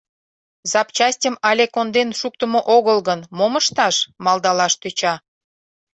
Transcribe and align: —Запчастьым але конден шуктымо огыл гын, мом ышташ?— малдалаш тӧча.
—Запчастьым 0.71 1.35
але 1.49 1.65
конден 1.75 2.09
шуктымо 2.19 2.59
огыл 2.75 2.99
гын, 3.07 3.19
мом 3.37 3.53
ышташ?— 3.61 3.95
малдалаш 4.23 4.73
тӧча. 4.81 5.13